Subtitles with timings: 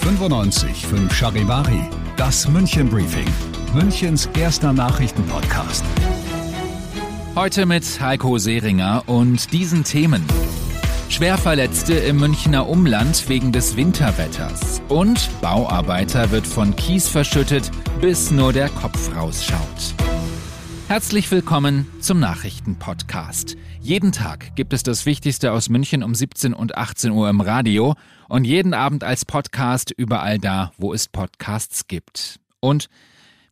[0.00, 3.26] 95 5 Charivari, das München Briefing,
[3.74, 5.84] Münchens erster Nachrichtenpodcast.
[7.34, 10.24] Heute mit Heiko Seringer und diesen Themen.
[11.08, 14.80] Schwerverletzte im Münchner Umland wegen des Winterwetters.
[14.88, 17.68] Und Bauarbeiter wird von Kies verschüttet,
[18.00, 19.94] bis nur der Kopf rausschaut.
[20.92, 23.56] Herzlich willkommen zum Nachrichtenpodcast.
[23.80, 27.94] Jeden Tag gibt es das Wichtigste aus München um 17 und 18 Uhr im Radio
[28.28, 32.40] und jeden Abend als Podcast überall da, wo es Podcasts gibt.
[32.60, 32.90] Und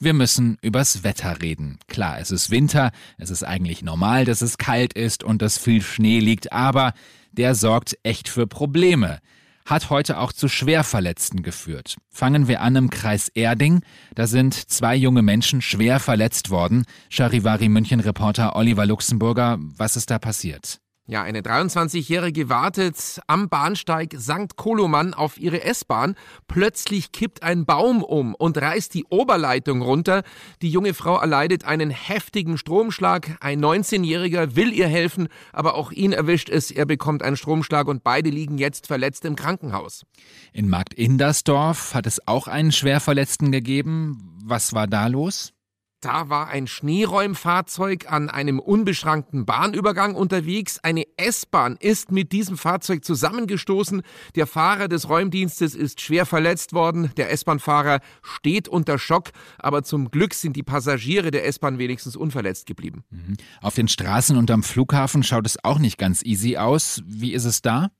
[0.00, 1.78] wir müssen übers Wetter reden.
[1.86, 5.80] Klar, es ist Winter, es ist eigentlich normal, dass es kalt ist und dass viel
[5.80, 6.92] Schnee liegt, aber
[7.30, 9.20] der sorgt echt für Probleme.
[9.68, 11.96] Hat heute auch zu Schwerverletzten geführt.
[12.08, 13.82] Fangen wir an im Kreis Erding.
[14.14, 16.86] Da sind zwei junge Menschen schwer verletzt worden.
[17.10, 20.80] Charivari München Reporter Oliver Luxemburger, was ist da passiert?
[21.10, 24.56] Ja, eine 23-Jährige wartet am Bahnsteig St.
[24.56, 26.16] Koloman auf ihre S-Bahn.
[26.48, 30.22] Plötzlich kippt ein Baum um und reißt die Oberleitung runter.
[30.60, 33.38] Die junge Frau erleidet einen heftigen Stromschlag.
[33.40, 36.70] Ein 19-Jähriger will ihr helfen, aber auch ihn erwischt es.
[36.70, 40.04] Er bekommt einen Stromschlag und beide liegen jetzt verletzt im Krankenhaus.
[40.52, 44.36] In Markt Indersdorf hat es auch einen Schwerverletzten gegeben.
[44.44, 45.54] Was war da los?
[46.00, 50.78] Da war ein Schneeräumfahrzeug an einem unbeschrankten Bahnübergang unterwegs.
[50.80, 54.02] Eine S-Bahn ist mit diesem Fahrzeug zusammengestoßen.
[54.36, 57.10] Der Fahrer des Räumdienstes ist schwer verletzt worden.
[57.16, 59.30] Der S-Bahn-Fahrer steht unter Schock.
[59.58, 63.02] Aber zum Glück sind die Passagiere der S-Bahn wenigstens unverletzt geblieben.
[63.10, 63.36] Mhm.
[63.60, 67.02] Auf den Straßen und am Flughafen schaut es auch nicht ganz easy aus.
[67.06, 67.90] Wie ist es da?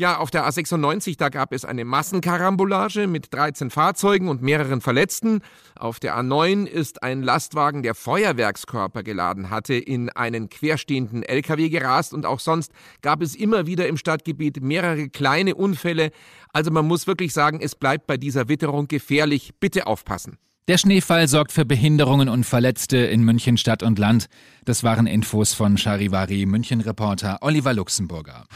[0.00, 5.40] Ja, auf der A96, da gab es eine Massenkarambolage mit 13 Fahrzeugen und mehreren Verletzten.
[5.76, 12.14] Auf der A9 ist ein Lastwagen, der Feuerwerkskörper geladen hatte, in einen querstehenden LKW gerast
[12.14, 12.70] und auch sonst
[13.02, 16.12] gab es immer wieder im Stadtgebiet mehrere kleine Unfälle.
[16.52, 19.50] Also man muss wirklich sagen, es bleibt bei dieser Witterung gefährlich.
[19.58, 20.38] Bitte aufpassen.
[20.68, 24.26] Der Schneefall sorgt für Behinderungen und Verletzte in München Stadt und Land.
[24.64, 28.46] Das waren Infos von Charivari München-Reporter Oliver Luxemburger.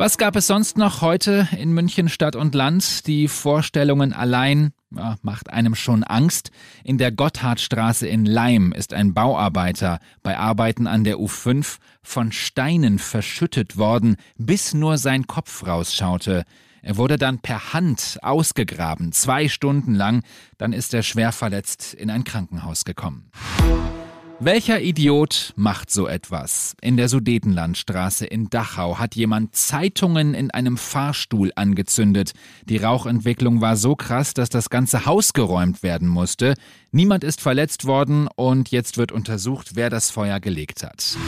[0.00, 3.06] Was gab es sonst noch heute in München Stadt und Land?
[3.06, 6.52] Die Vorstellungen allein ja, macht einem schon Angst.
[6.82, 12.98] In der Gotthardstraße in Leim ist ein Bauarbeiter bei Arbeiten an der U5 von Steinen
[12.98, 16.44] verschüttet worden, bis nur sein Kopf rausschaute.
[16.80, 20.22] Er wurde dann per Hand ausgegraben, zwei Stunden lang,
[20.56, 23.30] dann ist er schwer verletzt in ein Krankenhaus gekommen.
[24.42, 26.74] Welcher Idiot macht so etwas?
[26.80, 32.32] In der Sudetenlandstraße in Dachau hat jemand Zeitungen in einem Fahrstuhl angezündet.
[32.64, 36.54] Die Rauchentwicklung war so krass, dass das ganze Haus geräumt werden musste.
[36.90, 41.18] Niemand ist verletzt worden und jetzt wird untersucht, wer das Feuer gelegt hat.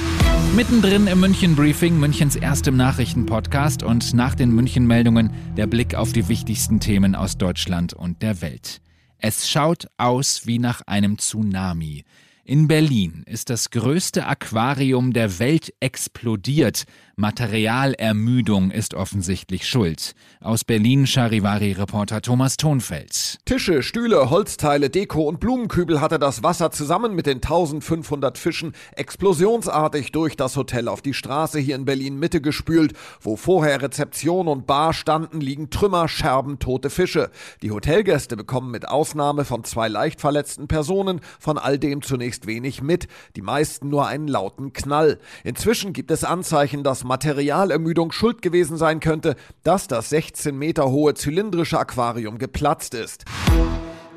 [0.56, 6.14] Mittendrin im München Briefing, Münchens erstem Nachrichtenpodcast und nach den München Meldungen der Blick auf
[6.14, 8.80] die wichtigsten Themen aus Deutschland und der Welt.
[9.18, 12.04] Es schaut aus wie nach einem Tsunami.
[12.44, 16.86] In Berlin ist das größte Aquarium der Welt explodiert.
[17.14, 20.16] Materialermüdung ist offensichtlich schuld.
[20.40, 23.38] Aus Berlin Charivari-Reporter Thomas Thonfeld.
[23.44, 30.10] Tische, Stühle, Holzteile, Deko und Blumenkübel hatte das Wasser zusammen mit den 1500 Fischen explosionsartig
[30.10, 32.94] durch das Hotel auf die Straße hier in Berlin Mitte gespült.
[33.20, 37.30] Wo vorher Rezeption und Bar standen, liegen Trümmer, Scherben, tote Fische.
[37.62, 42.82] Die Hotelgäste bekommen mit Ausnahme von zwei leicht verletzten Personen von all dem zunächst wenig
[42.82, 43.08] mit.
[43.36, 45.18] Die meisten nur einen lauten Knall.
[45.44, 51.14] Inzwischen gibt es Anzeichen, dass Materialermüdung schuld gewesen sein könnte, dass das 16 Meter hohe
[51.14, 53.24] zylindrische Aquarium geplatzt ist.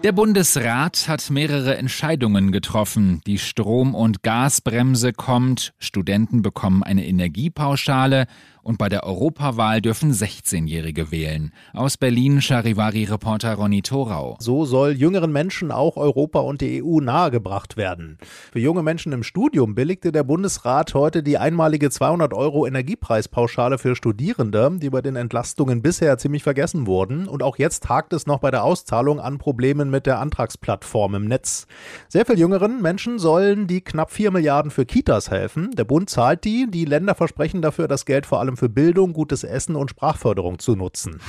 [0.06, 3.22] Der Bundesrat hat mehrere Entscheidungen getroffen.
[3.26, 8.28] Die Strom- und Gasbremse kommt, Studenten bekommen eine Energiepauschale
[8.66, 11.54] und bei der Europawahl dürfen 16-Jährige wählen.
[11.72, 14.38] Aus Berlin Charivari-Reporter Ronny Thorau.
[14.40, 18.18] So soll jüngeren Menschen auch Europa und die EU nahegebracht werden.
[18.52, 23.96] Für junge Menschen im Studium billigte der Bundesrat heute die einmalige 200 Euro Energiepreispauschale für
[23.96, 27.28] Studierende, die bei den Entlastungen bisher ziemlich vergessen wurden.
[27.28, 31.26] Und auch jetzt hakt es noch bei der Auszahlung an Problemen mit der Antragsplattform im
[31.26, 31.68] Netz.
[32.08, 35.70] Sehr viel jüngeren Menschen sollen die knapp 4 Milliarden für Kitas helfen.
[35.76, 39.14] Der Bund zahlt die, die Länder versprechen dafür das Geld vor allem allem für Bildung,
[39.14, 41.20] gutes Essen und Sprachförderung zu nutzen.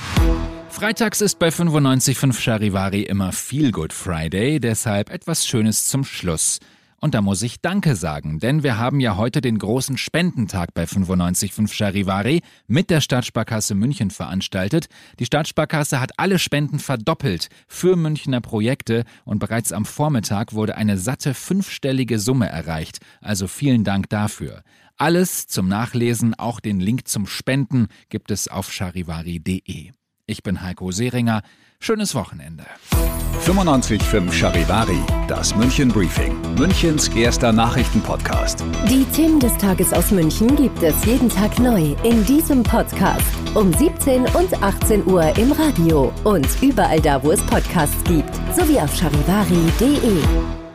[0.69, 6.59] Freitags ist bei 95.5 Charivari immer Feel Good Friday, deshalb etwas Schönes zum Schluss.
[6.99, 10.85] Und da muss ich Danke sagen, denn wir haben ja heute den großen Spendentag bei
[10.85, 14.87] 95.5 Charivari mit der Stadtsparkasse München veranstaltet.
[15.19, 20.97] Die Stadtsparkasse hat alle Spenden verdoppelt für Münchner Projekte und bereits am Vormittag wurde eine
[20.97, 22.97] satte fünfstellige Summe erreicht.
[23.21, 24.63] Also vielen Dank dafür.
[24.97, 29.91] Alles zum Nachlesen, auch den Link zum Spenden gibt es auf charivari.de.
[30.25, 31.43] Ich bin Heiko Seringer.
[31.79, 32.65] Schönes Wochenende.
[33.45, 34.97] 95.5 Charivari,
[35.27, 38.63] das München Briefing, Münchens erster Nachrichtenpodcast.
[38.89, 43.23] Die Themen des Tages aus München gibt es jeden Tag neu in diesem Podcast.
[43.53, 48.79] Um 17 und 18 Uhr im Radio und überall da, wo es Podcasts gibt, sowie
[48.79, 50.66] auf charivari.de.